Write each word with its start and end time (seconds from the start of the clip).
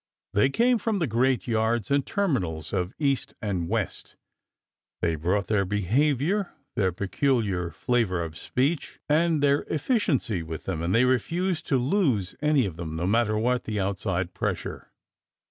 They 0.33 0.49
came 0.49 0.79
from 0.79 0.97
the 0.97 1.05
great 1.05 1.45
yards 1.47 1.91
and 1.91 2.03
terminals 2.03 2.73
of 2.73 2.95
East 2.97 3.35
and 3.39 3.69
West, 3.69 4.15
they 4.99 5.13
brought 5.13 5.45
their 5.45 5.63
behavior, 5.63 6.53
their 6.75 6.91
peculiar 6.91 7.69
flavor 7.69 8.23
of 8.23 8.35
speech, 8.35 8.99
and 9.07 9.43
their 9.43 9.61
efficiency 9.69 10.41
with 10.41 10.63
them, 10.63 10.81
and 10.81 10.95
they 10.95 11.05
refused 11.05 11.67
to 11.67 11.77
lose 11.77 12.33
any 12.41 12.65
of 12.65 12.77
them, 12.77 12.95
no 12.95 13.05
matter 13.05 13.37
what 13.37 13.65
the 13.65 13.79
outside 13.79 14.33
pressure. 14.33 14.89